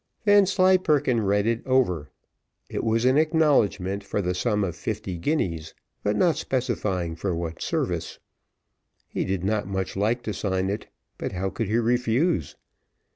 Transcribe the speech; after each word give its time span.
Vanslyperken 0.25 1.21
read 1.23 1.45
it 1.45 1.61
over. 1.67 2.09
It 2.71 2.83
was 2.83 3.05
an 3.05 3.19
acknowledgment 3.19 4.03
for 4.03 4.19
the 4.19 4.33
sum 4.33 4.63
of 4.63 4.75
fifty 4.75 5.19
guineas, 5.19 5.75
but 6.01 6.15
not 6.15 6.37
specifying 6.37 7.15
for 7.15 7.35
what 7.35 7.61
service. 7.61 8.17
He 9.09 9.23
did 9.25 9.43
not 9.43 9.67
much 9.67 9.95
like 9.95 10.23
to 10.23 10.33
sign 10.33 10.71
it, 10.71 10.87
but 11.19 11.33
how 11.33 11.51
could 11.51 11.67
he 11.67 11.77
refuse? 11.77 12.55